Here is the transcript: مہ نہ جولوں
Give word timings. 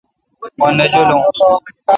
مہ 0.59 0.67
نہ 0.77 0.85
جولوں 0.91 1.21